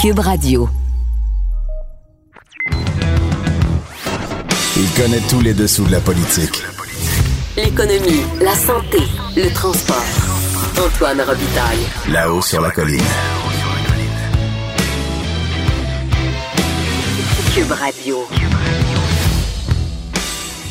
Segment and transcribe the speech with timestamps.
[0.00, 0.66] Cube Radio.
[4.74, 6.62] Il connaît tous les dessous de la politique.
[7.54, 8.96] L'économie, la santé,
[9.36, 10.02] le transport.
[10.82, 11.84] Antoine Robitaille.
[12.10, 13.02] Là-haut sur la colline.
[17.54, 18.26] Cube Radio.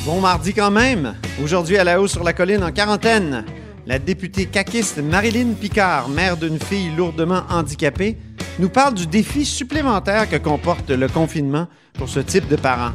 [0.08, 1.14] Bon mardi quand même.
[1.44, 3.46] Aujourd'hui à la haut sur la colline en quarantaine.
[3.86, 8.18] La députée caquiste Marilyn Picard, mère d'une fille lourdement handicapée,
[8.58, 12.94] nous parle du défi supplémentaire que comporte le confinement pour ce type de parents.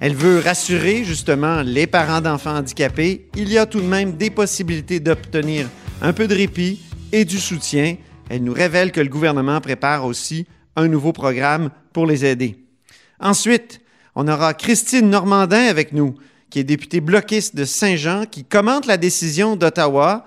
[0.00, 3.28] Elle veut rassurer justement les parents d'enfants handicapés.
[3.36, 5.68] Il y a tout de même des possibilités d'obtenir
[6.00, 6.80] un peu de répit
[7.12, 7.96] et du soutien.
[8.28, 12.56] Elle nous révèle que le gouvernement prépare aussi un nouveau programme pour les aider.
[13.20, 13.80] Ensuite,
[14.14, 16.14] on aura Christine Normandin avec nous,
[16.50, 20.26] qui est députée bloquiste de Saint-Jean, qui commente la décision d'Ottawa,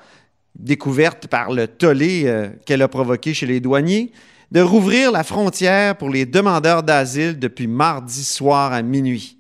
[0.58, 4.12] découverte par le tollé euh, qu'elle a provoqué chez les douaniers,
[4.52, 9.38] de rouvrir la frontière pour les demandeurs d'asile depuis mardi soir à minuit.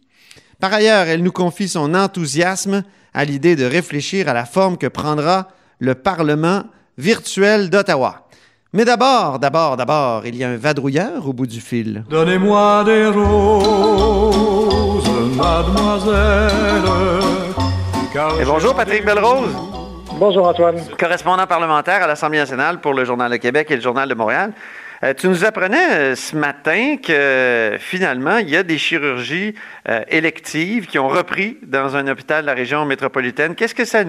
[0.59, 4.87] Par ailleurs, elle nous confie son enthousiasme à l'idée de réfléchir à la forme que
[4.87, 5.49] prendra
[5.79, 6.63] le Parlement
[6.97, 8.27] virtuel d'Ottawa.
[8.73, 12.03] Mais d'abord, d'abord, d'abord, il y a un vadrouilleur au bout du fil.
[12.09, 16.83] Donnez-moi des roses, mademoiselle.
[18.39, 19.53] Et bonjour Patrick Belrose,
[20.17, 20.77] Bonjour Antoine.
[20.97, 24.53] correspondant parlementaire à l'Assemblée nationale pour le Journal de Québec et le Journal de Montréal.
[25.05, 29.53] Euh, tu nous apprenais euh, ce matin que finalement, il y a des chirurgies
[29.87, 33.53] euh, électives qui ont repris dans un hôpital de la région métropolitaine.
[33.53, 34.03] Qu'est-ce que ça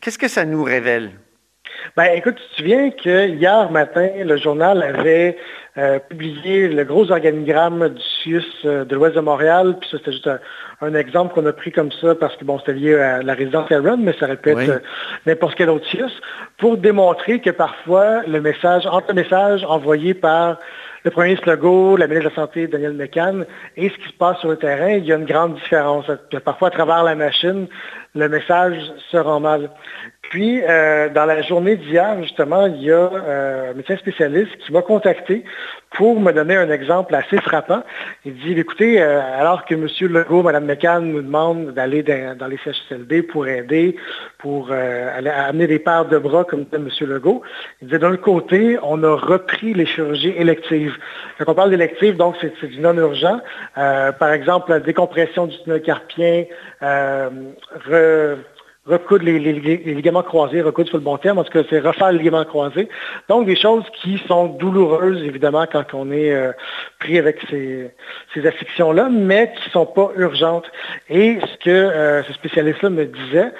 [0.00, 1.12] qu'est-ce que ça nous révèle?
[1.96, 5.36] Ben, écoute, tu te souviens que hier matin, le journal avait
[5.78, 9.76] euh, publié le gros organigramme du CIUS euh, de l'Ouest de Montréal.
[9.80, 10.38] Puis ça, c'était juste un,
[10.80, 13.70] un exemple qu'on a pris comme ça parce que bon, c'était lié à la résidence
[13.70, 14.70] Aaron, mais ça répète Oui.
[14.70, 14.78] euh,
[15.26, 16.12] n'importe quel autre CIUS,
[16.58, 20.58] pour démontrer que parfois le message, entre le message envoyé par
[21.04, 23.46] le premier ministre Legault, la ministre de la Santé, Daniel McCann,
[23.76, 26.06] et ce qui se passe sur le terrain, il y a une grande différence.
[26.44, 27.68] Parfois, à travers la machine,
[28.16, 28.78] le message
[29.10, 29.70] se rend mal.
[30.30, 34.72] Puis, euh, dans la journée d'hier, justement, il y a euh, un médecin spécialiste qui
[34.72, 35.44] m'a contacté
[35.96, 37.82] pour me donner un exemple assez frappant.
[38.24, 39.88] Il dit, écoutez, euh, alors que M.
[40.12, 43.96] Legault, Mme McCann nous demandent d'aller dans, les CHSLD pour aider,
[44.38, 46.88] pour euh, amener des paires de bras, comme M.
[47.00, 47.42] Legault,
[47.80, 50.96] il disait, d'un côté, on a repris les chirurgies électives.
[51.38, 53.40] Quand on parle d'électives, donc c'est du non-urgent.
[53.78, 56.44] Euh, par exemple, la décompression du tunnel carpien,
[56.82, 58.36] re-
[58.86, 61.80] recoudre les, les- les ligaments croisés, recoudre sur le bon terme, en tout cas, c'est
[61.80, 62.88] refaire les ligaments croisés.
[63.28, 66.52] Donc, des choses qui sont douloureuses, évidemment, quand on est euh,
[67.00, 67.90] pris avec ces,
[68.32, 70.70] ces afflictions-là, mais qui ne sont pas urgentes.
[71.10, 73.50] Et ce que euh, ce spécialiste-là me disait,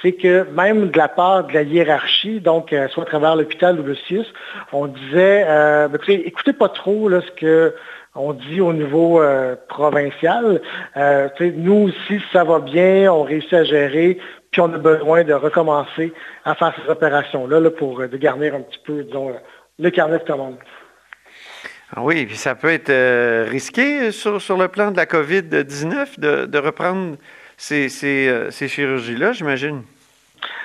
[0.00, 3.78] c'est que même de la part de la hiérarchie, donc euh, soit à travers l'hôpital
[3.78, 4.24] ou le CIUS,
[4.72, 7.74] on disait, euh, ben, écoutez, écoutez pas trop là, ce que
[8.20, 10.60] on dit au niveau euh, provincial.
[10.96, 14.18] Euh, nous aussi, ça va bien, on réussit à gérer,
[14.50, 16.12] puis on a besoin de recommencer
[16.44, 19.34] à faire ces opérations-là là, pour euh, dégarnir un petit peu, disons,
[19.78, 20.58] le carnet de commandes.
[21.96, 26.20] Ah oui, puis ça peut être euh, risqué sur, sur le plan de la COVID-19
[26.20, 27.16] de, de reprendre
[27.56, 29.82] ces, ces, ces chirurgies-là, j'imagine?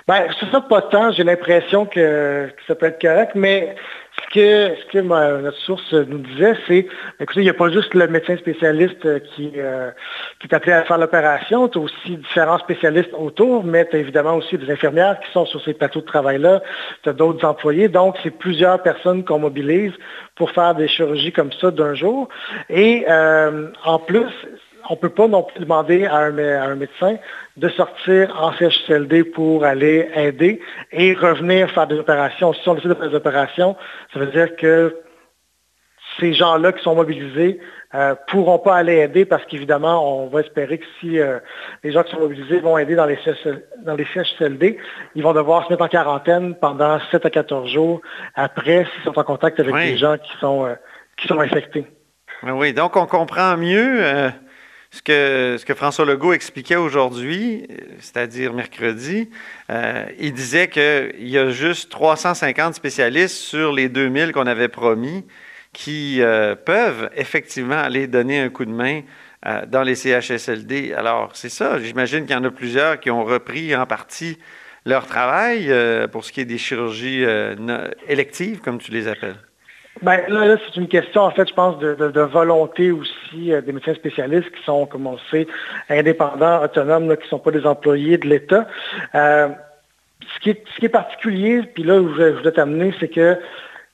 [0.07, 1.11] Ben, c'est ça, pas tant.
[1.11, 3.75] J'ai l'impression que, que ça peut être correct, mais
[4.24, 6.88] ce que, ce que notre source nous disait, c'est,
[7.20, 9.92] écoutez, il n'y a pas juste le médecin spécialiste euh, qui, euh,
[10.40, 14.00] qui est appelé à faire l'opération, tu as aussi différents spécialistes autour, mais tu as
[14.00, 16.62] évidemment aussi des infirmières qui sont sur ces plateaux de travail-là,
[17.03, 19.94] tu as d'autres employés, donc c'est plusieurs personnes qu'on mobilise
[20.36, 22.30] pour faire des chirurgies comme ça d'un jour.
[22.70, 24.32] Et euh, en plus,
[24.90, 27.18] on ne peut pas non plus demander à un, mé- à un médecin
[27.57, 32.53] de sortir en CHSLD pour aller aider et revenir faire des opérations.
[32.53, 33.75] Si on de faire des opérations,
[34.13, 34.96] ça veut dire que
[36.19, 37.59] ces gens-là qui sont mobilisés
[37.94, 41.40] ne pourront pas aller aider parce qu'évidemment, on va espérer que si euh,
[41.84, 43.17] les gens qui sont mobilisés vont aider dans les,
[43.85, 44.78] dans les CHSLD,
[45.16, 48.02] ils vont devoir se mettre en quarantaine pendant 7 à 14 jours
[48.35, 49.91] après s'ils sont en contact avec Oui.
[49.91, 50.76] des gens qui sont, euh,
[51.17, 51.85] qui sont infectés.
[52.43, 54.29] Oui, donc on comprend mieux euh,
[54.96, 57.68] ce, que, François Legault expliquait aujourd'hui,
[58.00, 59.30] c'est-à-dire mercredi.
[59.70, 65.26] Euh, il disait qu'il y a juste 350 spécialistes sur les 2000 qu'on avait promis
[65.74, 69.02] qui euh, peuvent effectivement aller donner un coup de main
[69.46, 70.94] euh, dans les CHSLD.
[70.94, 71.78] Alors, c'est ça.
[71.80, 74.38] J'imagine qu'il y en a plusieurs qui ont repris en partie
[74.86, 75.74] leur travail
[76.12, 77.26] pour ce qui est des chirurgies
[78.08, 79.40] électives, comme tu les appelles.
[80.02, 83.53] Ben, là, là, c'est une question, en fait, je pense, de, de- de volonté aussi
[83.53, 85.47] euh, des médecins spécialistes qui sont, comme on le sait,
[85.90, 88.68] indépendants, autonomes, là, qui ne sont pas des employés de l'État.
[89.16, 89.47] Euh,
[90.34, 93.08] ce, qui est, ce qui est particulier, puis là où je, je voulais t'amener, c'est
[93.08, 93.38] que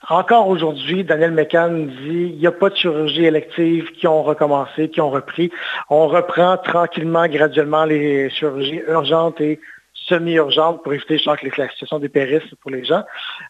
[0.10, 4.90] encore aujourd'hui, Daniel McCann dit il n'y a pas de chirurgie élective qui ont recommencé,
[4.90, 5.52] qui ont repris.
[5.92, 9.60] On reprend tranquillement, graduellement les chirurgies urgentes et
[9.94, 13.04] semi-urgentes pour éviter je que la situation dépérisse pour les gens.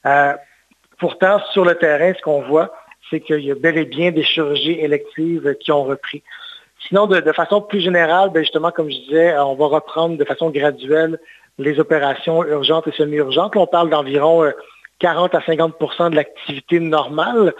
[0.05, 0.33] Euh,
[1.01, 2.71] pourtant, sur le terrain, ce qu'on voit,
[3.09, 6.23] c'est qu'il y a bel et bien des chirurgies électives qui ont repris.
[6.87, 10.49] Sinon, de, façon plus générale, ben, justement, comme je disais, on va reprendre de façon
[10.51, 11.19] graduelle
[11.57, 13.55] les opérations urgentes et semi-urgentes.
[13.55, 14.51] On parle d'environ euh,
[14.99, 17.53] 40 à 50% de l'activité normale,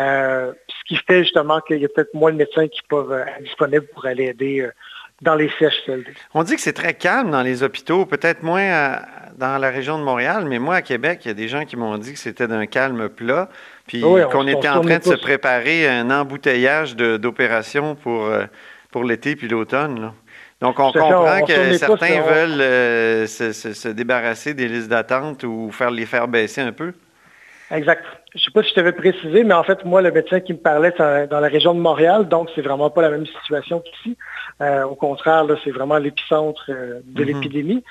[0.00, 3.42] euh, ce qui fait justement qu'il y a peut-être moins de médecins qui peuvent être
[3.42, 4.72] disponibles pour aller aider euh,
[5.20, 6.12] dans les CHSLD.
[6.34, 9.00] On dit que c'est très calme dans les hôpitaux, peut-être moins
[9.36, 11.76] dans la région de Montréal, mais moi, à Québec, il y a des gens qui
[11.76, 13.48] m'ont dit que c'était d'un calme plat,
[13.86, 18.44] puis qu'on était en train de se préparer à un embouteillage d'opérations pour, euh,
[18.90, 20.12] pour l'été puis l'automne.
[20.60, 26.04] Donc, on comprend que certains veulent euh, se, débarrasser des listes d'attente ou faire les
[26.04, 26.92] faire baisser un peu.
[27.70, 28.04] Exact.
[28.34, 30.52] Je ne sais pas si je t'avais précisé, mais en fait, moi, le médecin qui
[30.52, 33.80] me parlait, c'est dans la région de Montréal, donc c'est vraiment pas la même situation
[33.80, 34.16] qu'ici.
[34.60, 37.26] Euh, au contraire, c'est vraiment l'épicentre euh, de mm-hmm.
[37.26, 37.84] l'épidémie.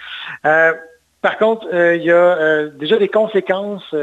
[0.43, 3.93] par contre, il y a déjà des conséquences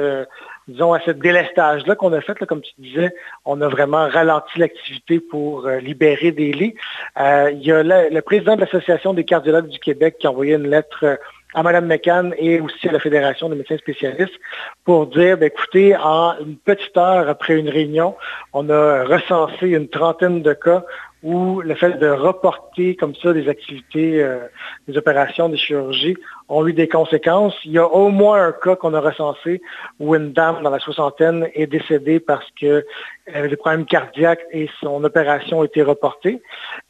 [0.69, 5.20] disons, à ce délestage-là qu'on a fait, comme tu disais, on a vraiment ralenti l'activité
[5.20, 6.75] pour euh, libérer des lits.
[7.20, 10.55] Euh, il y a le, président de l'Association des cardiologues du Québec qui a envoyé
[10.55, 11.17] une lettre euh,
[11.55, 14.39] à Mme McCann et aussi à la Fédération des médecins spécialistes
[14.85, 18.15] pour dire, ben, écoutez, en une petite heure après une réunion,
[18.53, 20.85] on a recensé une trentaine de cas
[21.25, 24.41] où le fait de reporter comme ça des activités, euh,
[24.87, 26.19] des opérations, des chirurgies
[26.51, 27.55] ont eu des conséquences.
[27.65, 29.62] Il y a au moins un cas qu'on a recensé
[29.99, 32.85] où une dame dans la soixantaine est décédée parce qu'elle
[33.33, 36.43] avait des problèmes cardiaques et son opération a été reportée.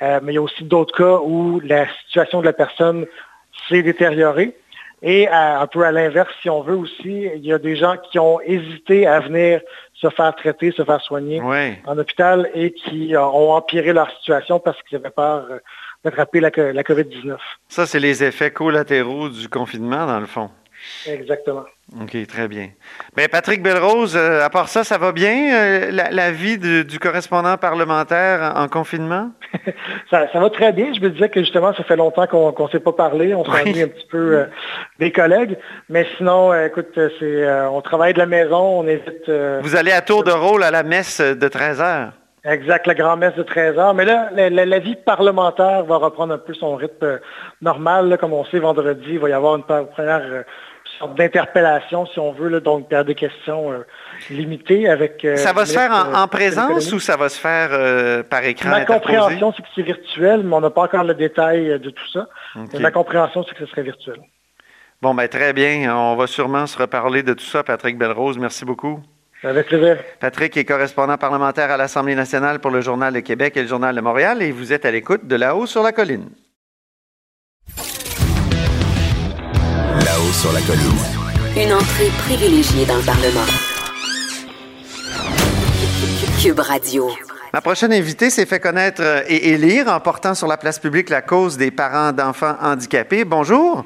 [0.02, 3.06] Euh, mais il y a aussi d'autres cas où la situation de la personne
[3.68, 4.56] s'est détériorée.
[5.06, 8.18] Et un peu à l'inverse, si on veut aussi, il y a des gens qui
[8.18, 9.60] ont hésité à venir
[9.92, 11.42] se faire traiter, se faire soigner
[11.86, 15.58] en hôpital et qui ont empiré leur situation parce qu'ils avaient peur euh,
[16.04, 17.36] d'attraper la, la COVID-19.
[17.68, 20.50] Ça, c'est les effets collatéraux du confinement, dans le fond.
[21.06, 21.64] Exactement.
[22.00, 22.70] OK, très bien.
[23.16, 27.56] Mais Patrick Belrose, euh, à part ça, ça va bien, euh, la, vie du correspondant
[27.56, 29.30] parlementaire en, confinement?
[30.10, 30.92] ça, va très bien.
[30.94, 33.34] Je me disais que justement, ça fait longtemps qu'on ne s'est pas parlé.
[33.34, 34.44] On s'ennuie un petit peu euh,
[34.98, 35.58] des collègues.
[35.88, 39.30] Mais sinon, écoute, c'est on travaille de la maison, on évite...
[39.62, 42.12] Vous allez à tour de rôle à la messe de 13 heures?
[42.44, 43.94] Exact, la grand-messe de 13 heures.
[43.94, 47.20] Mais là, la, vie parlementaire va reprendre un peu son rythme
[47.62, 48.18] normal.
[48.20, 50.44] Comme on sait, vendredi, il va y avoir une première
[50.98, 53.86] sorte d'interpellation, si on veut, donc faire des questions euh,
[54.30, 55.24] limitées avec...
[55.24, 58.70] Euh, ça va se faire en, présence ou ça va se faire euh, par écran
[58.70, 62.08] Ma compréhension, c'est que c'est virtuel, mais on n'a pas encore le détail de tout
[62.12, 62.28] ça.
[62.78, 64.20] Ma compréhension, c'est que ce serait virtuel.
[65.02, 65.94] Bon, ben très bien.
[65.94, 68.38] On va sûrement se reparler de tout ça, Patrick Belrose.
[68.38, 69.00] Merci beaucoup.
[69.42, 69.98] Avec plaisir.
[70.20, 73.94] Patrick est correspondant parlementaire à l'Assemblée nationale pour le Journal de Québec et le Journal
[73.94, 76.30] de Montréal et vous êtes à l'écoute de là-haut sur la colline.
[80.34, 80.98] Là-haut sur la colline.
[81.56, 83.46] Une entrée privilégiée dans le Parlement.
[86.40, 87.10] Cube Radio.
[87.52, 91.22] Ma prochaine invitée s'est fait connaître et élire en portant sur la place publique la
[91.22, 93.24] cause des parents d'enfants handicapés.
[93.24, 93.84] Bonjour.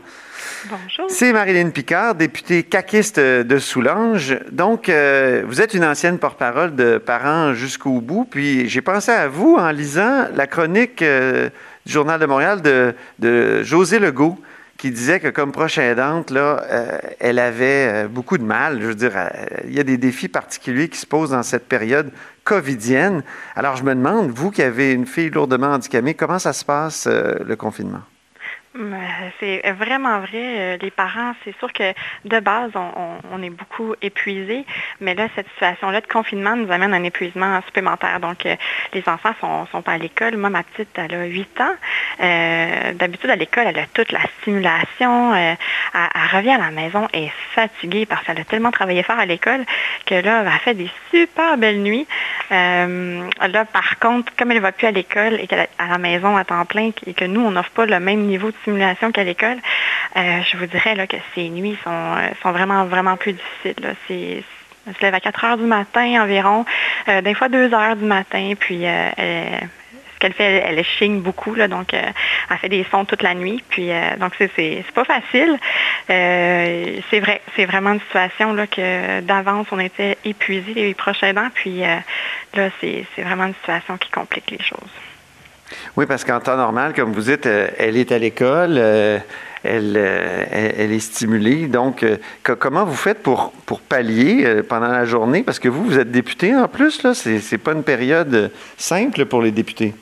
[0.69, 1.07] Bonjour.
[1.09, 4.39] C'est Marilyn Picard, députée caquiste de Soulanges.
[4.51, 8.27] Donc, euh, vous êtes une ancienne porte-parole de parents jusqu'au bout.
[8.29, 11.49] Puis, j'ai pensé à vous en lisant la chronique euh,
[11.87, 14.39] du Journal de Montréal de, de José Legault
[14.79, 18.81] qui disait que comme proche aidante, là, euh, elle avait euh, beaucoup de mal.
[18.81, 19.29] Je veux dire, euh,
[19.65, 22.13] il y a des défis particuliers qui se posent dans cette période
[22.45, 23.25] covidienne.
[23.57, 27.07] Alors, je me demande, vous qui avez une fille lourdement handicapée, comment ça se passe
[27.07, 28.03] le confinement?
[29.41, 30.29] C'est vraiment vrai.
[30.35, 31.93] Euh, les parents, c'est sûr que
[32.25, 34.65] de base, on, est beaucoup épuisés,
[35.01, 38.21] mais là, cette situation-là de confinement nous amène un épuisement supplémentaire.
[38.21, 38.55] Donc, euh,
[38.93, 40.37] les enfants sont, sont à l'école.
[40.37, 41.75] Moi, ma petite, elle a 8 ans.
[42.21, 45.35] Euh, d'habitude, à l'école, elle a toute la stimulation.
[45.35, 45.57] elle,
[46.33, 49.65] revient à la maison et est fatiguée parce qu'elle a tellement travaillé fort à l'école
[50.07, 52.07] que là, elle a fait des super belles nuits.
[52.51, 55.99] là, par contre, comme elle ne va plus à l'école et qu'elle est à la
[55.99, 59.13] maison à temps plein et que nous, on n'offre pas le même niveau de simulation
[59.13, 59.59] qu'à l'école,
[60.17, 63.95] euh, je vous dirais là, que ces nuits sont, euh, sont vraiment, vraiment plus difficiles.
[64.07, 64.43] C'est,
[64.87, 66.65] elle se lève à 4 heures du matin environ,
[67.09, 71.69] euh, des fois 2 heures du matin, puis ce qu'elle fait, elle, chigne beaucoup, là,
[71.69, 73.63] donc elle fait des sons toute la nuit.
[73.69, 75.59] Puis donc c'est, c'est, pas facile.
[76.09, 81.51] c'est vrai, c'est vraiment une situation là, que d'avance on était épuisés les prochains aidants,
[81.55, 85.08] puis là c'est, c'est vraiment une situation qui complique les choses.
[85.97, 89.19] Oui, parce qu'en temps normal, comme vous dites, euh, elle est à l'école, euh,
[89.63, 91.67] elle, euh, elle, est stimulée.
[91.67, 92.05] Donc,
[92.43, 95.43] co- comment vous faites pour, pour pallier pendant la journée?
[95.43, 97.13] Parce que vous, vous êtes député en plus, là.
[97.15, 99.95] C'est pas une période simple pour les députés.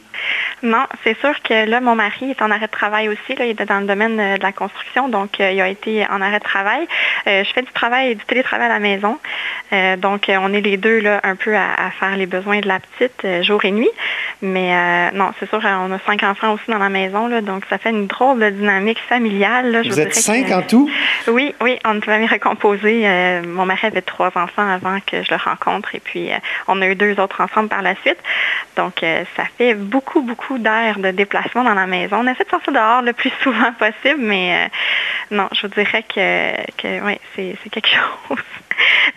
[0.62, 3.34] Non, c'est sûr que là, mon mari est en arrêt de travail aussi.
[3.36, 6.06] Là, il est dans le domaine euh, de la construction, donc euh, il a été
[6.10, 6.86] en arrêt de travail.
[7.26, 9.18] Euh, je fais du travail et du télétravail à la maison.
[9.72, 12.68] Euh, donc, on est les deux là, un peu à, à faire les besoins de
[12.68, 13.90] la petite jour et nuit.
[14.42, 17.78] Mais non, c'est sûr, on a cinq enfants aussi dans la maison, là, donc ça
[17.78, 19.70] fait une drôle de dynamique familiale.
[19.72, 19.82] là.
[19.82, 20.90] Je Vous êtes cinq que- en tout?
[21.28, 23.08] Oui, oui, on une famille recomposée.
[23.46, 26.28] Mon mari avait trois enfants avant que je le rencontre et puis
[26.68, 28.18] on a eu deux autres ensemble par la suite.
[28.76, 32.18] Donc, ça fait beaucoup, beaucoup d'air de déplacement dans la maison.
[32.20, 36.02] On essaie de sortir dehors le plus souvent possible, mais euh, non, je vous dirais
[36.02, 37.88] que, que oui, c'est quelque
[38.28, 38.38] chose.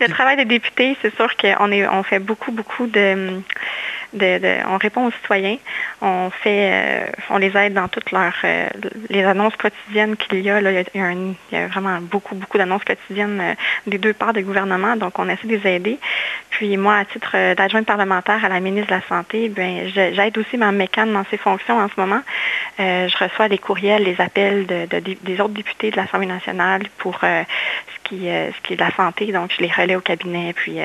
[0.00, 3.40] le travail des députés, c'est sûr qu'on on fait beaucoup, beaucoup de,
[4.12, 5.56] on répond aux citoyens,
[6.02, 8.68] on fait, euh, on les aide dans toutes leurs, euh,
[9.08, 10.60] les annonces quotidiennes qu'il y a.
[10.60, 13.54] Là, il, y a, vraiment beaucoup, beaucoup d'annonces quotidiennes euh,
[13.86, 15.98] des deux parts du gouvernement, donc on essaie de les aider.
[16.50, 20.56] Puis moi, à titre d'adjointe parlementaire à la ministre de la Santé, ben, j'aide aussi
[20.56, 22.20] ma mécane dans ses fonctions en ce moment.
[22.78, 26.82] Je reçois les courriels, les appels de, de- de- des autres députés de l'Assemblée nationale
[26.98, 27.44] pour ce,
[28.04, 29.32] qui, ce qui est de la santé.
[29.32, 30.52] Donc, je les relais au cabinet.
[30.52, 30.78] Puis,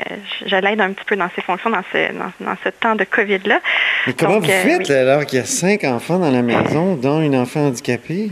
[0.46, 3.60] je, l'aide un petit peu dans ses fonctions dans ce, dans ce temps de COVID-là.
[4.06, 4.94] Mais comment Donc, vous euh, faites oui.
[4.94, 8.30] alors qu'il y a cinq enfants dans la maison, dont une enfant handicapée?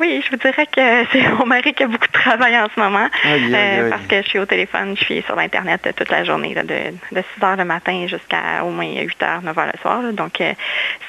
[0.00, 2.78] Oui, je vous dirais que c'est mon mari qui a beaucoup de travail en ce
[2.80, 3.08] moment.
[3.24, 3.90] Aïe, aïe, euh, aïe.
[3.90, 6.62] parce que je suis au téléphone, je suis sur l'Internet euh, toute la journée, là,
[6.62, 6.74] de,
[7.12, 10.02] de 6 heures le matin jusqu'à au moins 8 heures, 9 heures le soir.
[10.02, 10.12] là.
[10.12, 10.52] Donc, euh,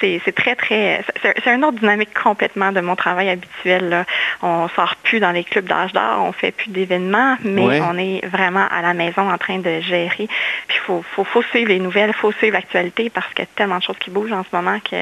[0.01, 1.03] c'est très, très.
[1.21, 3.89] C'est c'est un autre dynamique complètement de mon travail habituel.
[3.89, 4.05] Là.
[4.41, 7.81] On sort plus dans les clubs d'âge d'or, on fait plus d'événements, mais Ouais.
[7.81, 10.09] on est vraiment à la maison en train de gérer.
[10.67, 13.47] Puis, il faut, faut, faut suivre les nouvelles, il faut suivre l'actualité parce qu'il y
[13.47, 14.95] a tellement de choses qui bougent en ce moment que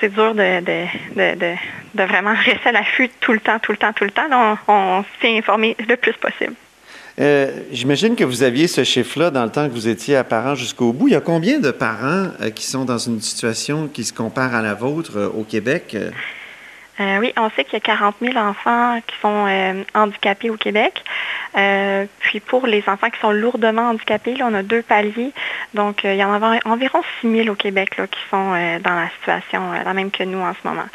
[0.00, 0.84] c'est dur de, de,
[1.14, 1.54] de,
[1.94, 4.28] de, vraiment rester à l'affût tout le temps, tout le temps, tout le temps.
[4.28, 6.54] Là, on, on s'est informé le plus possible.
[7.18, 10.54] Euh, J'imagine que vous aviez ce chiffre-là dans le temps que vous étiez à parents
[10.54, 11.08] jusqu'au bout.
[11.08, 14.54] Il y a combien de parents euh, qui sont dans une situation qui se compare
[14.54, 15.96] à la vôtre euh, au Québec?
[17.00, 20.56] Euh, oui, on sait qu'il y a 40 000 enfants qui sont euh, handicapés au
[20.56, 21.02] Québec.
[21.56, 25.32] Euh, puis pour les enfants qui sont lourdement handicapés, là, on a deux paliers.
[25.74, 28.50] Donc, il y en a env- environ 6 000 au Québec là, qui sont
[28.82, 30.86] dans la situation la même que nous en ce moment.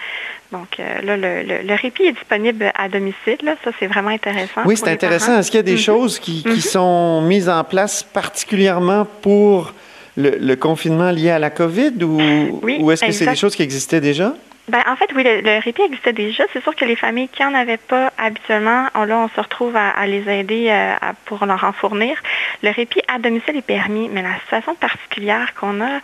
[0.52, 3.38] Donc là, le, le- le répit est disponible à domicile.
[3.44, 3.56] là.
[3.64, 4.62] Ça, c'est vraiment intéressant.
[4.66, 5.38] Oui, c'est intéressant.
[5.40, 5.78] Est-ce qu'il y a des Mhm.
[5.78, 6.60] choses qui, qui Mhm.
[6.60, 9.74] sont mises en place particulièrement pour
[10.18, 13.56] le, le confinement lié à la COVID ou, Oui, ou est-ce que c'est des choses
[13.56, 14.34] qui existaient déjà?
[14.72, 16.46] Ben, en fait, oui, le, le répit existait déjà.
[16.54, 19.76] C'est sûr que les familles qui n'en avaient pas habituellement, on, là, on se retrouve
[19.76, 22.16] à, à les aider euh, à- pour leur en fournir.
[22.64, 26.00] Le répit à domicile est permis, mais la situation particulière qu'on a,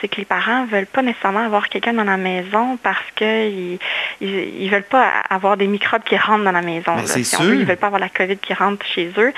[0.00, 3.78] c'est que les parents veulent pas nécessairement avoir quelqu'un dans la maison parce qu'ils
[4.20, 6.96] ils, ils veulent pas avoir des microbes qui rentrent dans la maison.
[6.96, 7.54] Ben, Si on veut, sûr.
[7.60, 9.32] ils veulent pas avoir la COVID qui rentre chez eux.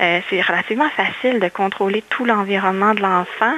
[0.00, 3.54] Euh, c'est relativement facile de contrôler tout l'environnement de l'enfant.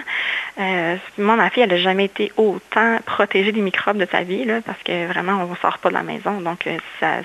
[0.58, 4.44] Euh, moi, ma fille, elle n'a jamais été autant protégée des microbes de sa vie,
[4.44, 6.40] là, parce que vraiment, on ne sort pas de la maison.
[6.40, 7.22] Donc, euh, ça,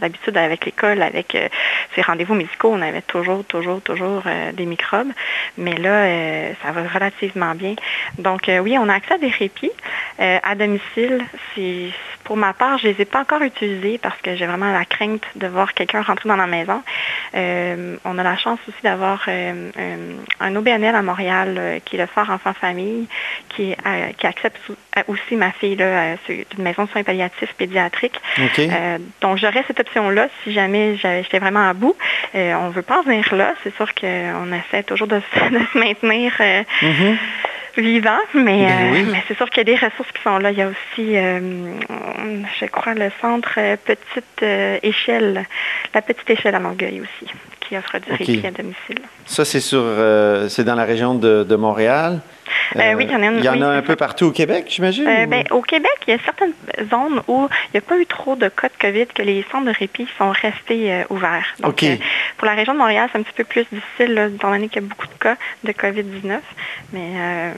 [0.00, 1.48] d'habitude, avec l'école, avec euh,
[1.94, 5.12] ses rendez-vous médicaux, on avait toujours, toujours, toujours euh, des microbes.
[5.58, 7.74] Mais là, ça va relativement bien.
[8.16, 9.70] Donc, oui, on a accès à des répits
[10.18, 11.22] à domicile.
[12.24, 14.84] Pour ma part, je ne les ai pas encore utilisés parce que j'ai vraiment la
[14.86, 16.82] crainte de voir quelqu'un rentrer dans la maison.
[17.34, 22.54] On a la chance aussi d'avoir un, OBNL à Montréal qui est le Fort Enfant
[22.54, 23.08] Famille,
[23.50, 23.74] qui,
[24.16, 24.58] qui accepte
[25.08, 26.16] aussi ma fille là,
[26.52, 28.20] euh, sur une maison de soins palliatifs pédiatriques.
[28.58, 31.96] Euh, donc, j'aurais cette option-là si jamais j'a- j'étais vraiment à bout.
[32.34, 33.54] Euh, on ne veut pas en venir là.
[33.62, 37.18] C'est sûr qu'on essaie toujours de, se- de se maintenir euh, Mhm.
[37.78, 39.06] vivant, mais, Ben euh, oui.
[39.10, 40.50] mais c'est sûr qu'il y a des ressources qui sont là.
[40.50, 41.40] Il y a aussi, euh,
[42.60, 44.42] je crois, le centre Petite
[44.82, 45.46] Échelle,
[45.94, 47.32] la Petite Échelle à Longueuil aussi,
[47.72, 48.18] qui offre du OK.
[48.18, 48.98] répit à domicile.
[49.24, 52.20] Ça, c'est sur, euh, c'est dans la région de, de Montréal.
[52.76, 53.82] Euh, oui, il y en a une- Il y en oui, a c'est un ça.
[53.82, 55.06] peu partout au Québec, j'imagine?
[55.06, 56.52] Euh, ben, au Québec, il y a certaines
[56.90, 59.64] zones où il n'y a pas eu trop de cas de COVID, que les centres
[59.66, 61.46] de répit sont restés euh, ouverts.
[61.60, 61.96] Donc, euh,
[62.36, 64.82] pour la région de Montréal, c'est un petit peu plus difficile, là, étant donné qu'il
[64.82, 66.38] y a beaucoup de cas de COVID-19.
[66.92, 67.52] Mais euh,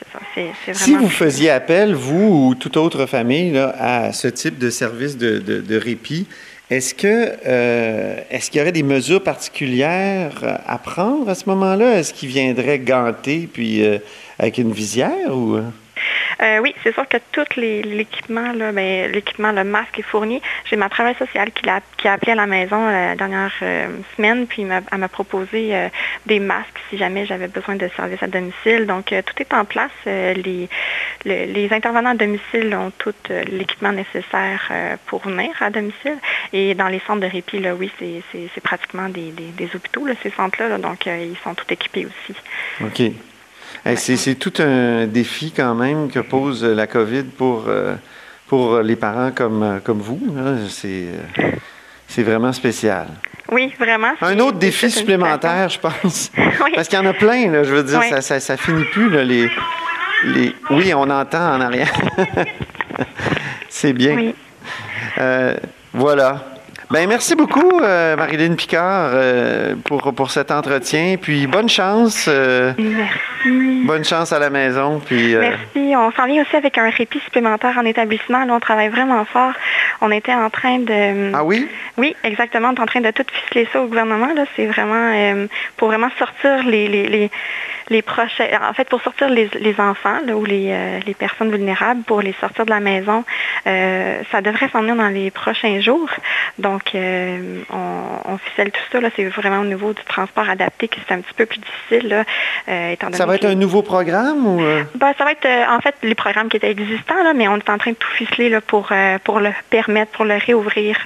[0.00, 4.12] c'est ça, c'est c'est Si vous faisiez appel, vous ou toute autre famille, là, à
[4.12, 6.26] ce type de service de, de- de répit,
[6.70, 11.48] est-ce que euh, est-ce qu'il y aurait des mesures particulières euh, à prendre à ce
[11.48, 11.98] moment-là?
[11.98, 13.98] Est-ce qu'ils viendraient ganter puis euh,
[14.38, 15.58] avec une visière ou
[16.42, 16.50] euh?
[16.50, 20.40] Euh, oui, c'est sûr que tout l'équipement, ben, l'équipement, le masque est fourni.
[20.64, 21.80] J'ai ma travail sociale qui a,
[22.12, 25.88] appelé à la maison la dernière euh, semaine, puis elle m'a proposé euh,
[26.26, 28.86] des masques si jamais j'avais besoin de services à domicile.
[28.86, 29.90] Donc, tout est en place.
[30.06, 30.68] les,
[31.70, 34.70] intervenants à domicile ont tout l'équipement nécessaire
[35.06, 36.18] pour venir à domicile.
[36.52, 39.32] Et dans les centres de répit, oui, c'est pratiquement des,
[39.74, 40.78] hôpitaux, ces centres-là.
[40.78, 42.34] donc, ils sont tout équipés aussi.
[42.82, 43.29] OK
[43.96, 47.94] c'est tout un défi quand même que pose la COVID pour, euh,
[48.46, 50.20] pour les parents comme, euh, comme vous.
[50.36, 50.66] Euh,
[52.06, 53.06] c'est vraiment spécial.
[53.50, 54.12] Oui, vraiment.
[54.20, 56.30] Un autre défi supplémentaire, je pense.
[56.74, 59.10] Parce qu'il y en a plein, je veux dire, ça, ça, finit plus.
[59.10, 59.50] les,
[60.24, 60.54] les...
[60.70, 61.92] Oui, on entend en arrière.
[63.68, 64.16] c'est bien.
[64.16, 64.34] Oui.
[65.92, 66.59] voilà.
[66.90, 71.14] Ben merci beaucoup, euh, Marilyn Picard, euh, pour, pour cet entretien.
[71.22, 72.26] Puis bonne chance.
[72.28, 73.84] Euh, merci.
[73.86, 74.98] Bonne chance à la maison.
[74.98, 75.94] Puis, Merci.
[75.96, 78.44] On s'en vient aussi avec un répit supplémentaire en établissement.
[78.44, 79.52] Là, on travaille vraiment fort.
[80.00, 81.32] On était en train de...
[81.32, 81.68] Ah oui?
[81.96, 82.70] Oui, exactement.
[82.70, 84.34] On est en train de tout ficeler ça au gouvernement.
[84.34, 84.44] Là.
[84.56, 87.30] C'est vraiment pour vraiment sortir les, les les
[88.02, 92.64] prochains, en fait, pour sortir les, enfants ou euh, les, personnes vulnérables, pour les sortir
[92.64, 93.24] de la maison,
[93.66, 96.08] euh, ça devrait s'en venir dans les prochains jours.
[96.58, 99.00] Donc, euh, on, ficelle tout ça.
[99.16, 102.08] C'est vraiment au niveau du transport adapté que c'est un petit peu plus difficile.
[102.08, 102.24] Là,
[103.12, 104.60] ça va être un nouveau programme ou?
[104.94, 107.68] Ben, ça va être en fait les programmes qui étaient existants, là, mais on est
[107.68, 108.92] en train de tout ficeler là, pour,
[109.24, 110.96] pour le permettre, pour le réouvrir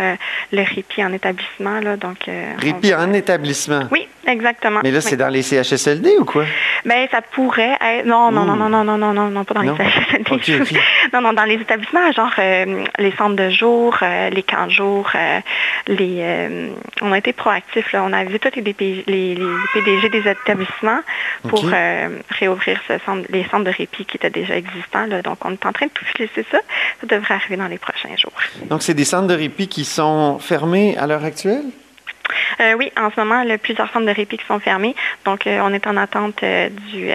[0.52, 1.80] le répit en établissement.
[1.80, 3.88] Là, donc, répit en établissement?
[3.90, 4.80] Oui, exactement.
[4.82, 6.44] Mais là, c'est dans les CHSLD ou quoi?
[6.84, 8.06] Ben, ça pourrait être.
[8.06, 9.70] Non, non, non, non, non, non, non, non, non, pas dans les
[11.12, 12.32] Non, non, dans les établissements, genre
[12.98, 13.96] les centres de jour,
[14.30, 15.10] les camps de jour,
[15.86, 16.70] les.
[17.02, 18.02] on a été proactifs, là.
[18.04, 19.36] On a vu tous les, les,
[19.72, 21.00] PDG des établissements
[21.48, 21.64] pour
[22.30, 25.06] réouvrir ce centre, les centres de répit qui étaient déjà existants.
[25.06, 25.22] Là.
[25.22, 26.58] Donc, on est en train de tout laisser ça.
[27.00, 28.32] Ça devrait arriver dans les prochains jours.
[28.68, 31.64] Donc, c'est des centres de répit qui sont fermés à l'heure actuelle?
[32.60, 34.94] Euh, oui, en ce moment, plusieurs centres de répit qui sont fermés.
[35.24, 37.08] Donc, euh, on est en attente euh, du,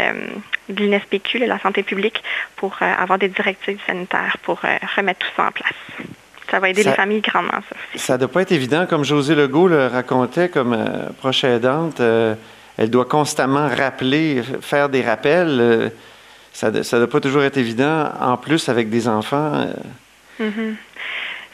[0.73, 2.23] de l'INSPQ, la santé publique,
[2.55, 4.61] pour avoir des directives sanitaires pour
[4.95, 5.73] remettre tout ça en place.
[6.51, 8.03] Ça va aider les familles grandement, ça aussi.
[8.03, 10.75] Ça ne doit pas être évident, comme José Legault le racontait comme
[11.19, 11.99] proche aidante.
[11.99, 15.91] elle doit constamment rappeler, faire des rappels.
[16.51, 19.67] ça ne doit pas toujours être évident, en plus avec des enfants.
[20.39, 20.75] Mm-hmm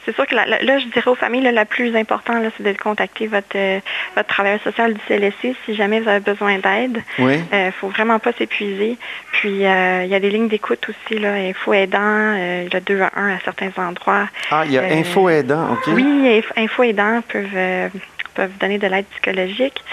[0.06, 3.56] c'est sûr que là, je dirais aux familles, la plus importante, c'est de contacter votre,
[3.56, 3.80] euh,
[4.16, 7.02] votre travailleur social du CLSC si jamais vous avez besoin d'aide.
[7.18, 8.98] Il ne euh, faut vraiment pas s'épuiser.
[9.32, 12.80] Puis, euh, il y a des lignes d'écoute aussi, là, Info Aidant, il y a
[12.80, 14.28] 2 à 1 à certains endroits.
[14.52, 15.94] Ah, il y a Info Aidant, OK.
[15.94, 17.90] Oui, Info Aidant peuvent
[18.36, 19.84] peuvent donner de l'aide psychologique.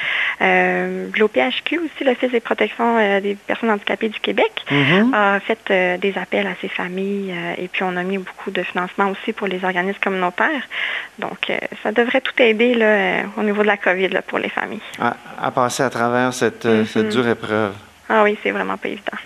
[0.40, 5.14] Euh, L'OPHQ aussi, l'Office des protections euh, des personnes handicapées du Québec, mm-hmm.
[5.14, 8.62] a fait euh, des appels à ces familles et puis on a mis beaucoup de
[8.62, 10.62] financement aussi pour les organismes communautaires.
[11.18, 11.52] Donc,
[11.82, 14.80] ça devrait tout aider là, au niveau de la COVID pour les familles.
[14.98, 17.08] À, passer à travers cette, mm-hmm.
[17.08, 17.74] dure épreuve.
[18.08, 19.18] Ah oui, c'est vraiment pas évident.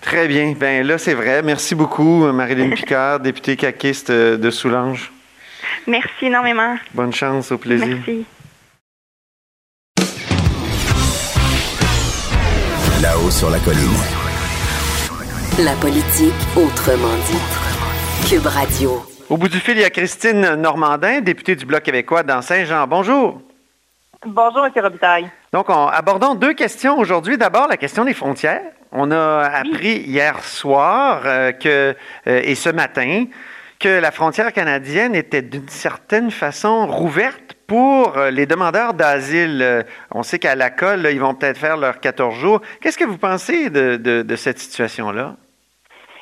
[0.00, 0.54] Très bien.
[0.56, 1.42] Ben là, c'est vrai.
[1.42, 5.10] Merci beaucoup, Marilyn Picard, députée caquiste de Soulanges.
[5.86, 6.76] Merci énormément.
[6.92, 7.98] Bonne chance, au plaisir.
[8.06, 8.24] Merci.
[13.24, 13.96] Là-haut sur la colline.
[15.60, 18.28] La politique autrement dit.
[18.28, 19.02] Cube Radio.
[19.30, 22.86] Au bout du fil, il y a Christine Normandin, députée du Bloc québécois dans Saint-Jean.
[22.86, 23.40] Bonjour.
[24.26, 24.72] Bonjour, M.
[24.76, 25.30] Robitaille.
[25.52, 27.38] Donc, on, abordons deux questions aujourd'hui.
[27.38, 28.62] D'abord, la question des frontières.
[28.92, 33.24] On a appris hier soir euh, que, euh, et ce matin
[33.78, 39.82] que la frontière canadienne était d'une certaine façon rouverte pour euh, les demandeurs d'asile, euh,
[40.10, 42.60] on sait qu'à la colle, ils vont peut-être faire leurs 14 jours.
[42.80, 45.34] Qu'est-ce que vous pensez de, cette situation-là?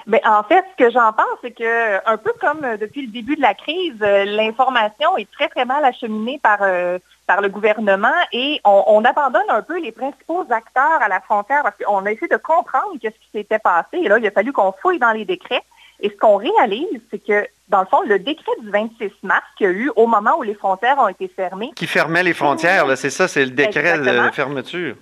[0.06, 3.12] Bien, en fait, ce que j'en pense, c'est que, un peu comme euh, depuis le
[3.12, 6.58] début de la crise, l'information est très, très mal acheminée par,
[7.26, 11.76] par le gouvernement et on, abandonne un peu les principaux acteurs à la frontière parce
[11.76, 13.98] qu'on a essayé de comprendre ce qui s'était passé.
[13.98, 15.62] Et là, il a fallu qu'on fouille dans les décrets.
[16.02, 19.66] Et ce qu'on réalise, c'est que, dans le fond, le décret du 26 mars qu'il
[19.66, 21.70] y a eu au moment où les frontières ont été fermées.
[21.76, 24.96] Qui fermait les frontières, c'est ça, c'est le décret de fermeture.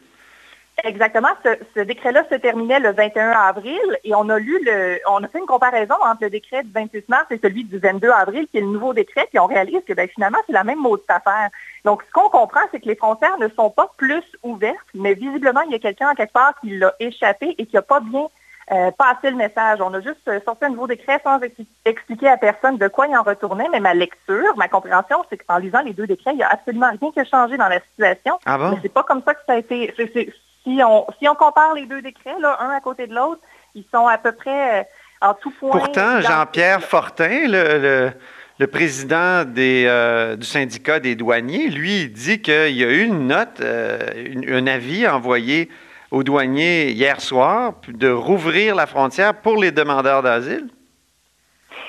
[0.85, 1.29] Exactement.
[1.45, 5.39] Ce, décret-là se terminait le 21 avril et on a lu le, on a fait
[5.39, 8.63] une comparaison entre le décret du 26 mars et celui du 22 avril, qui est
[8.63, 11.51] le nouveau décret, puis on réalise que ben, finalement, c'est la même mode affaire.
[11.85, 15.61] Donc, ce qu'on comprend, c'est que les frontières ne sont pas plus ouvertes, mais visiblement,
[15.63, 18.27] il y a quelqu'un en quelque part qui l'a échappé et qui n'a pas bien
[18.73, 19.81] euh, passer le message.
[19.81, 21.41] On a juste euh, sorti un nouveau décret sans
[21.85, 25.59] expliquer à personne de quoi il en retournait, mais ma lecture, ma compréhension, c'est qu'en
[25.59, 28.39] lisant les deux décrets, il n'y a absolument rien qui a changé dans la situation.
[28.47, 28.71] Ah bon?
[28.71, 29.93] Mais c'est pas comme ça que ça a été.
[30.63, 33.41] si, on, si on compare les deux décrets, là, un à côté de l'autre,
[33.75, 34.87] ils sont à peu près.
[35.21, 35.73] en tout point.
[35.73, 38.13] Pourtant, Jean-Pierre Fortin, le,
[38.61, 43.27] le, président des, euh, du syndicat des douaniers, lui, dit qu'il y a eu une
[43.27, 45.69] note, un avis envoyé
[46.11, 50.69] aux douaniers hier soir de rouvrir la frontière pour les demandeurs d'asile?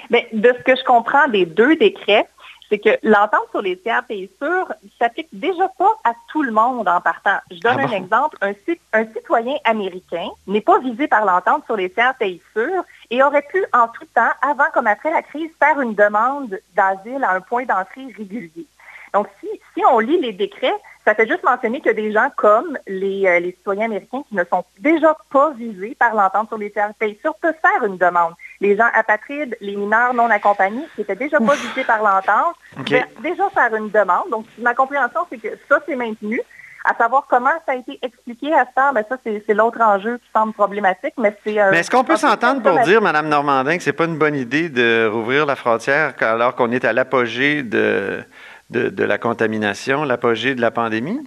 [0.09, 2.27] Bien, de ce que je comprends des deux décrets,
[2.71, 6.51] c'est que l'entente sur les tiers pays sûrs ne s'applique déjà pas à tout le
[6.51, 7.37] monde en partant.
[7.51, 8.37] Je donne ah un exemple.
[8.41, 8.53] Un,
[8.93, 13.45] un, citoyen américain n'est pas visé par l'entente sur les tiers pays sûrs et aurait
[13.51, 17.41] pu, en tout temps, avant comme après la crise, faire une demande d'asile à un
[17.41, 18.65] point d'entrée régulier.
[19.13, 20.73] Donc, si, si on lit les décrets,
[21.05, 24.43] ça fait juste mentionner que des gens comme les, euh, les citoyens américains qui ne
[24.43, 28.33] sont déjà pas visés par l'entente sur les tiers pays sûrs peuvent faire une demande.
[28.59, 33.23] Les gens apatrides, les mineurs non accompagnés qui n'étaient déjà pas visés par l'entente peuvent
[33.23, 34.29] déjà faire une demande.
[34.29, 36.39] Donc, ma compréhension, c'est que ça, c'est maintenu.
[36.83, 40.27] À savoir comment ça a été expliqué à ça, mais ça, c'est l'autre enjeu qui
[40.33, 41.13] semble problématique.
[41.19, 41.53] Mais c'est.
[41.69, 44.67] mais est-ce qu'on peut s'entendre pour dire, Mme Normandin, que c'est pas une bonne idée
[44.67, 48.23] de rouvrir la frontière alors qu'on est à l'apogée de,
[48.71, 51.19] de, la contamination, l'apogée de la pandémie?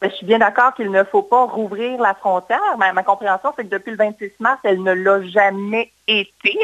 [0.00, 2.60] Ben, je suis bien d'accord qu'il ne faut pas rouvrir la frontière.
[2.78, 6.56] Ma, ma compréhension, c'est que depuis le 26 mars, elle ne l'a jamais été.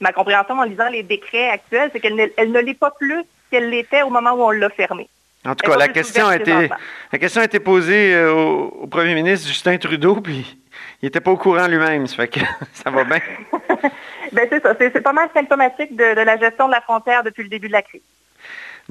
[0.00, 3.24] ma compréhension en lisant les décrets actuels, c'est qu'elle ne, elle ne l'est pas plus
[3.50, 5.08] qu'elle l'était au moment où on l'a fermée.
[5.44, 6.70] En tout cas, la question, a été,
[7.12, 10.56] la question a été posée euh, au, premier ministre Justin Trudeau, puis
[11.02, 12.06] il n'était pas au courant lui-même.
[12.06, 12.40] Ça fait que
[12.72, 13.18] ça va bien.
[14.32, 14.74] ben, c'est ça.
[14.78, 17.82] C'est pas mal symptomatique de la gestion de la frontière depuis le début de la
[17.82, 18.02] crise.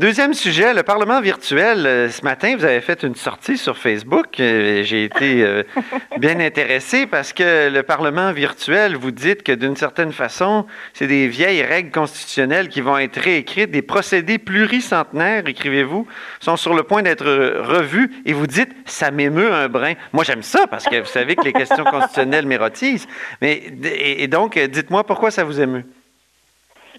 [0.02, 1.86] Deuxième sujet, le Parlement virtuel.
[1.86, 4.40] Euh, ce matin, vous avez fait une sortie sur Facebook.
[4.40, 5.62] Euh, j'ai été euh,
[6.18, 11.28] bien intéressé parce que le Parlement virtuel, vous dites que d'une certaine façon, c'est des
[11.28, 16.08] vieilles règles constitutionnelles qui vont être réécrites, des procédés pluricentenaires, écrivez-vous,
[16.40, 17.28] sont sur le point d'être
[17.62, 19.94] revus et vous dites, ça m'émeut un brin.
[20.14, 23.08] Moi, j'aime ça parce que vous savez que les questions constitutionnelles m'érotisent.
[23.40, 25.86] Mais, et donc, dites-moi pourquoi ça vous émeut?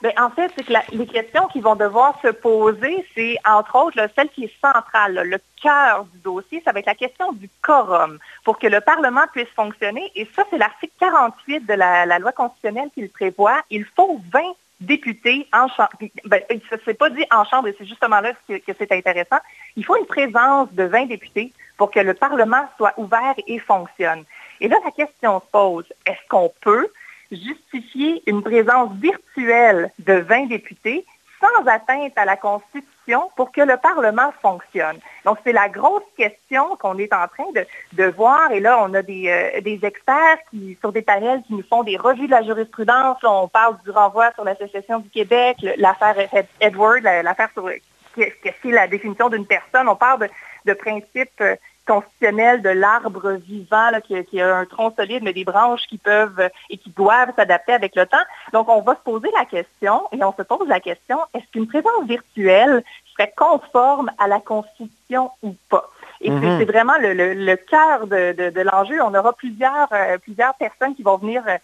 [0.02, 4.00] Bien, en fait, c'est que les questions qui vont devoir se poser, c'est entre autres
[4.16, 8.18] celle qui est centrale, le cœur du dossier, ça va être la question du quorum
[8.44, 10.10] pour que le Parlement puisse fonctionner.
[10.16, 13.60] Et ça, c'est l'article 48 de la, loi constitutionnelle qui le prévoit.
[13.70, 14.40] Il faut 20
[14.80, 15.90] députés en chambre.
[16.24, 16.42] Ben,
[16.84, 19.38] c'est pas dit en chambre, et c'est justement là que c'est intéressant.
[19.76, 24.24] Il faut une présence de 20 députés pour que le Parlement soit ouvert et fonctionne.
[24.60, 26.88] Et là, la question se pose, est-ce qu'on peut
[27.32, 31.04] justifier une présence virtuelle de 20 députés
[31.42, 34.98] sans atteinte à la Constitution pour que le Parlement fonctionne.
[35.24, 37.50] Donc, c'est la grosse question qu'on est en train
[37.92, 38.52] de, voir.
[38.52, 41.82] Et là, on a des, euh, des, experts qui, sur des panels qui nous font
[41.82, 43.18] des revues de la jurisprudence.
[43.24, 46.16] on parle du renvoi sur l'Association du Québec, l'affaire
[46.60, 47.68] Edward, l'affaire sur
[48.14, 49.88] qu'est-ce qui est la définition d'une personne.
[49.88, 50.28] On parle de,
[50.66, 55.82] de principes euh, constitutionnel de l'arbre vivant qui, a un tronc solide, mais des branches
[55.88, 58.16] qui peuvent et qui doivent s'adapter avec le temps.
[58.52, 61.66] Donc, on va se poser la question, et on se pose la question, est-ce qu'une
[61.66, 65.90] présence virtuelle serait conforme à la Constitution ou pas?
[66.20, 66.58] Et mhm.
[66.58, 69.02] c'est vraiment le, cœur de, l'enjeu.
[69.02, 71.56] On aura plusieurs, euh, plusieurs personnes qui vont venir euh,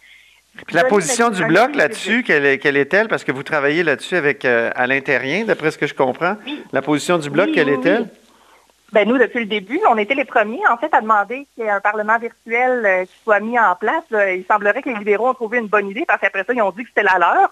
[0.73, 3.09] la position du bloc là-dessus, quelle, est-elle?
[3.09, 6.37] Parce que vous travaillez là-dessus avec euh, Alain Terrien, d'après ce que je comprends.
[6.73, 8.09] La position du bloc, quelle est-elle?
[8.93, 11.67] Ben, nous, depuis le début, on était les premiers, en fait, à demander qu'il y
[11.67, 14.05] ait un Parlement virtuel euh, qui soit mis en place.
[14.11, 16.71] Il semblerait que les libéraux ont trouvé une bonne idée, parce qu'après ça, ils ont
[16.71, 17.51] dit que c'était la leur.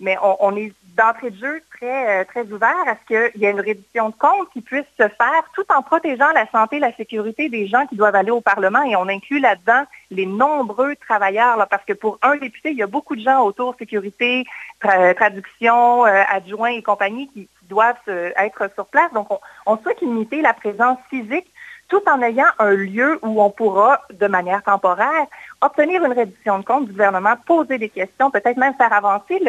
[0.00, 3.50] Mais on, est d'entrée de jeu très, euh, très ouvert à ce qu'il y ait
[3.50, 6.92] une réduction de comptes qui puisse se faire tout en protégeant la santé et la
[6.94, 8.82] sécurité des gens qui doivent aller au Parlement.
[8.82, 12.86] Et on inclut là-dedans les nombreux travailleurs, parce que pour un député, il y a
[12.86, 14.44] beaucoup de gens autour, sécurité,
[14.80, 19.12] traduction, euh, adjoints et compagnie, qui, doivent être sur place.
[19.12, 19.28] Donc,
[19.66, 21.46] on, souhaite limiter la présence physique
[21.88, 25.26] tout en ayant un lieu où on pourra, de manière temporaire,
[25.60, 29.40] obtenir une réduction de compte du gouvernement, poser des questions, peut-être même faire avancer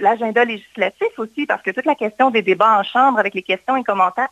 [0.00, 3.76] l'agenda législatif aussi, parce que toute la question des débats en chambre avec les questions
[3.76, 4.28] et commentaires,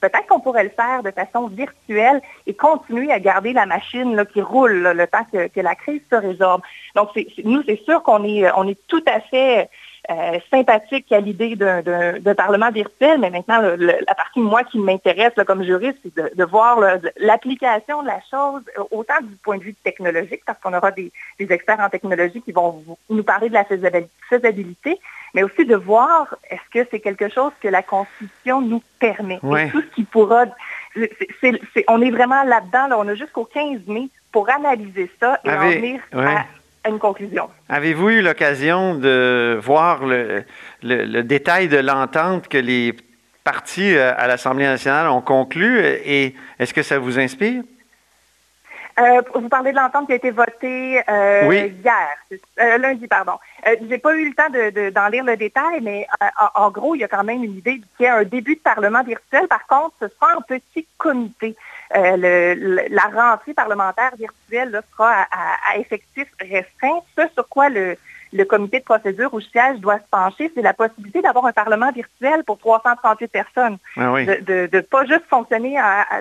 [0.00, 4.40] peut-être qu'on pourrait le faire de façon virtuelle et continuer à garder la machine qui
[4.40, 6.62] roule le temps que, la crise se résorbe.
[6.94, 7.10] Donc,
[7.44, 9.68] nous, c'est sûr qu'on est, on est tout à fait
[10.10, 15.62] euh, sympathique à l'idée d'un Parlement virtuel, mais maintenant, la partie, moi, qui m'intéresse comme
[15.62, 16.80] juriste, c'est de, voir
[17.18, 21.12] l'application de la chose, euh, autant du point de vue technologique, parce qu'on aura des,
[21.38, 23.66] experts en technologie qui vont nous parler de la
[24.30, 24.98] faisabilité,
[25.34, 29.36] mais aussi de voir est-ce que c'est quelque chose que la Constitution nous permet?
[29.36, 30.46] Et tout ce qui pourra...
[31.88, 36.00] on est vraiment là-dedans, on a jusqu'au 15 mai pour analyser ça et en venir
[36.14, 36.44] à
[37.68, 42.94] Avez-vous eu l'occasion de voir le, détail de l'entente que les
[43.44, 47.62] partis euh, à l'Assemblée nationale ont conclu et est-ce que ça vous inspire?
[49.00, 51.72] Euh, vous parlez de l'entente qui a été votée euh, Oui.
[51.84, 53.34] hier, euh, lundi, pardon.
[53.66, 56.06] Euh, J'ai pas eu le temps d'en de, lire le détail, mais
[56.54, 58.56] en, en gros, il y a quand même une idée qu'il y a un début
[58.56, 59.46] de parlement virtuel.
[59.46, 61.54] Par contre, ce sera un petit comité.
[61.94, 67.00] Le- le- la rentrée parlementaire virtuelle là, sera à, à- à effectif restreint.
[67.16, 67.96] Ce sur quoi le,
[68.32, 71.90] le comité de procédure ou siège doit se pencher, c'est la possibilité d'avoir un parlement
[71.92, 74.26] virtuel pour 338 personnes Ah oui.
[74.26, 76.20] de ne pas juste fonctionner à- à-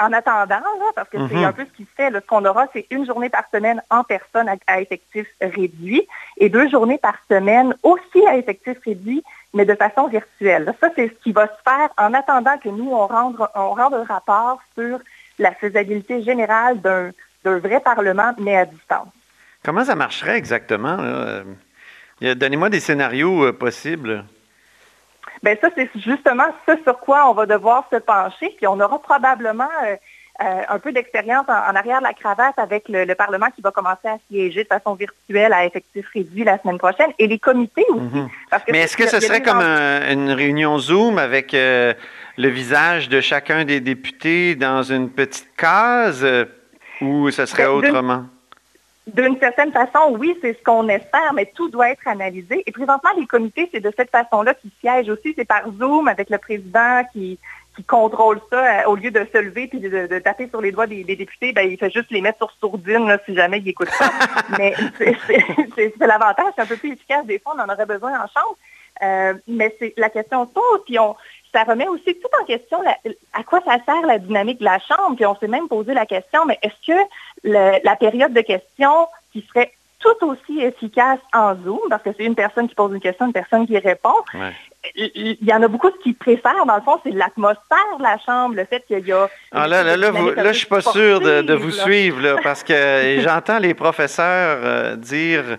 [0.00, 1.44] en attendant, là, parce que c'est Mhm.
[1.44, 2.10] un peu ce qui se fait.
[2.10, 2.20] là.
[2.20, 6.06] Ce qu'on aura, c'est une journée par semaine en personne à, à effectif réduit
[6.38, 10.72] et deux journées par semaine aussi à effectif réduit, mais de façon virtuelle.
[10.80, 13.94] Ça, c'est ce qui va se faire en attendant que nous, on rende, on rende
[13.94, 14.98] un rapport sur
[15.38, 19.08] la faisabilité générale d'un vrai Parlement, mais à distance.
[19.64, 20.96] Comment ça marcherait exactement?
[21.00, 21.42] Euh,
[22.20, 24.24] Donnez-moi des scénarios euh, possibles.
[25.44, 28.98] Ben ça, c'est justement ce sur quoi on va devoir se pencher, puis on aura
[29.00, 29.94] probablement euh,
[30.42, 33.60] euh, un peu d'expérience en, en arrière de la cravate avec le, le Parlement qui
[33.60, 37.38] va commencer à siéger de façon virtuelle à effectif réduit la semaine prochaine, et les
[37.38, 38.00] comités aussi.
[38.20, 38.28] Mhm.
[38.50, 41.92] parce que Mais est-ce que ce serait comme un- une réunion Zoom avec euh,
[42.38, 46.26] le visage de chacun des députés dans une petite case
[47.02, 48.24] ou ce serait Ben, autrement?
[49.06, 52.62] D'une certaine façon, oui, c'est ce qu'on espère, mais tout doit être analysé.
[52.64, 55.34] Et présentement, les comités, c'est de cette façon-là qu'ils siègent aussi.
[55.36, 57.38] C'est par Zoom avec le président qui,
[57.76, 58.80] qui contrôle ça.
[58.80, 61.16] euh, au lieu de se lever et de, de taper sur les doigts des, des
[61.16, 64.10] députés, ben, il fait juste les mettre sur sourdine là, si jamais ils n'écoutent pas.
[64.58, 67.26] mais c'est l'avantage, c'est un peu plus efficace.
[67.26, 68.56] Des fois, on en aurait besoin en chambre.
[69.02, 71.16] Euh, mais c'est la question se pose, puis on,
[71.54, 72.98] ça remet aussi tout en question la-
[73.32, 75.16] à quoi ça sert la dynamique de la Chambre.
[75.16, 76.98] Puis on s'est même posé la question, mais est-ce que
[77.44, 82.24] le- la période de questions qui serait tout aussi efficace en Zoom, parce que c'est
[82.24, 84.52] une personne qui pose une question, une personne qui répond, Ouais.
[84.96, 88.54] il y en a beaucoup qui préfèrent, dans le fond, c'est l'atmosphère de la Chambre,
[88.56, 89.30] le fait qu'il y a...
[89.52, 91.82] Ah là, là, là, vous- là, je suis pas sûr de, de vous là.
[91.84, 92.74] suivre, là, parce que
[93.22, 95.56] j'entends les professeurs euh, dire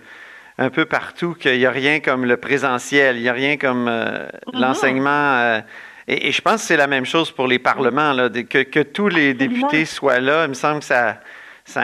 [0.58, 3.88] un peu partout qu'il n'y a rien comme le présentiel, il n'y a rien comme
[3.88, 4.60] euh, Mhm.
[4.60, 5.10] l'enseignement.
[5.38, 5.60] euh,
[6.08, 8.62] et, et je pense que c'est la même chose pour les parlements, là, de- que,
[8.62, 9.54] que tous les Absolument.
[9.68, 10.44] députés soient là.
[10.44, 11.18] Il me semble que ça,
[11.64, 11.82] ça,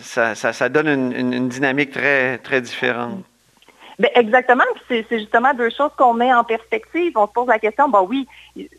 [0.00, 3.22] ça, ça- ça donne une, une- une dynamique très, très différente.
[3.98, 4.64] Ben, exactement.
[4.88, 7.12] C'est, c'est justement deux choses qu'on met en perspective.
[7.16, 8.26] On se pose la question, bon oui,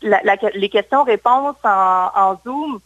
[0.02, 2.80] la- la- les questions-réponses en, en Zoom,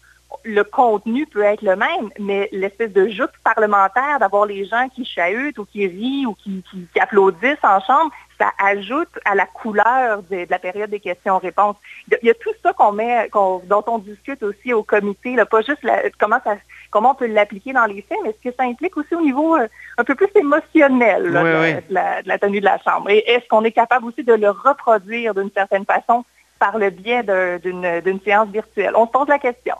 [0.44, 5.04] le contenu peut être le même, mais l'espèce de joute parlementaire d'avoir les gens qui
[5.04, 9.44] chahutent ou qui rient ou qui, qui- qui applaudissent en chambre, ça ajoute à la
[9.46, 11.76] couleur de, de la période des questions-réponses.
[12.22, 15.60] Il y a- tout ça qu'on met, dont on discute aussi au comité, là, pas
[15.62, 16.56] juste la- comment ça
[16.90, 19.56] comment on peut l'appliquer dans les faits, mais ce que ça implique aussi au niveau
[19.56, 21.84] euh, un peu plus émotionnel là, Oui, de, oui.
[21.88, 23.10] de la, de la tenue de la Chambre.
[23.10, 26.24] Et est-ce qu'on est capable aussi de le reproduire d'une certaine façon
[26.58, 27.22] par le biais
[27.62, 28.92] d'une séance virtuelle?
[28.96, 29.76] On se pose la question.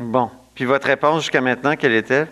[0.00, 0.30] Bon.
[0.54, 2.26] Puis votre réponse jusqu'à maintenant, quelle était?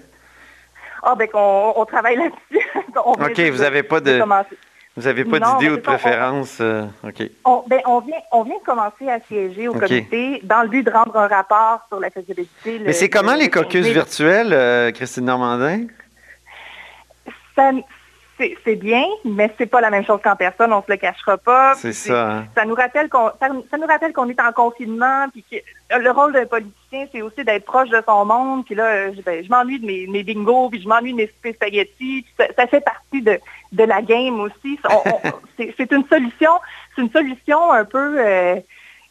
[1.03, 2.67] Ah, ben qu'on on travaille là-dessus.
[2.97, 4.57] OK, vous n'avez pas de, commencer.
[4.97, 6.59] vous avez pas d'idée ou de on- préférence?
[6.61, 7.23] euh, OK.
[7.45, 10.83] On, ben, on, vient, on vient de commencer à siéger au comité dans le but
[10.83, 12.81] de rendre un rapport sur la faisabilité.
[12.85, 15.87] Mais c'est comment le- les le- caucus virtuels, euh, Christine Normandin?
[17.55, 17.71] Ça-
[18.65, 21.75] C'est bien, mais c'est pas la même chose qu'en personne, on se le cachera pas.
[21.75, 22.31] C'est Puis ça.
[22.31, 22.47] hein?
[22.57, 25.57] Ça nous rappelle qu'on ça, nous- ça nous rappelle qu'on est en confinement, puis que
[25.99, 28.65] le rôle d'un politicien, c'est aussi d'être proche de son monde.
[28.65, 31.17] Puis là, euh, je, ben, je m'ennuie de mes, mes bingos, puis je m'ennuie de
[31.17, 32.25] mes spaghettis.
[32.39, 33.39] Ça, ça fait partie de,
[33.73, 34.79] de la game aussi.
[35.57, 36.53] C'est une solution,
[36.95, 38.57] c'est une solution un peu euh,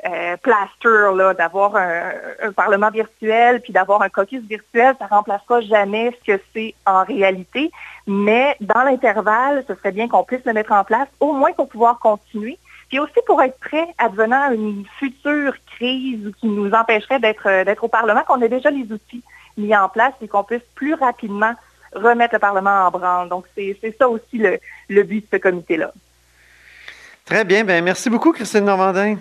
[0.06, 4.96] euh, plaster là, d'avoir un, parlement virtuel, puis d'avoir un caucus virtuel.
[5.00, 7.72] Ça remplacera jamais ce que c'est en réalité.
[8.06, 11.68] Mais dans l'intervalle, ce serait bien qu'on puisse le mettre en place, au moins pour
[11.68, 12.60] pouvoir continuer.
[12.90, 17.88] Puis aussi pour être prêt advenant une future crise qui nous empêcherait d'être euh, au
[17.88, 19.24] Parlement, qu'on ait déjà les outils
[19.58, 21.54] mis en place et qu'on puisse plus rapidement
[21.94, 23.30] remettre le Parlement en branle.
[23.30, 25.92] Donc, c'est ça aussi le, but de ce comité-là.
[27.26, 27.64] Très bien.
[27.64, 29.18] Ben, merci beaucoup, Christine Normandin.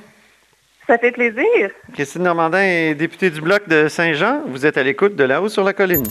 [0.86, 1.70] Ça fait plaisir.
[1.94, 4.42] Christine Normandin est députée du Bloc de Saint-Jean.
[4.46, 6.06] Vous êtes à l'écoute de là-haut sur la colline.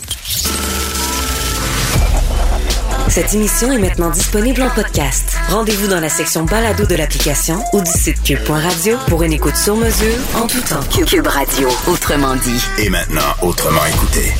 [3.07, 5.37] Cette émission est maintenant disponible en podcast.
[5.47, 9.77] Rendez-vous dans la section balado de l'application ou du site cube.radio pour une écoute sur
[9.77, 10.83] mesure en tout temps.
[11.05, 12.61] Cube Radio, autrement dit.
[12.77, 14.33] Et maintenant, autrement écouté.